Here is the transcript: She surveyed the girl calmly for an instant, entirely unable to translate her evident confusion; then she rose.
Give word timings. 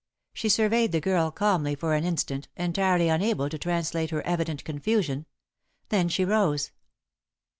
She 0.33 0.49
surveyed 0.49 0.93
the 0.93 0.99
girl 0.99 1.29
calmly 1.29 1.75
for 1.75 1.93
an 1.93 2.03
instant, 2.05 2.47
entirely 2.57 3.07
unable 3.07 3.49
to 3.49 3.57
translate 3.59 4.09
her 4.09 4.23
evident 4.23 4.63
confusion; 4.63 5.27
then 5.89 6.09
she 6.09 6.25
rose. 6.25 6.71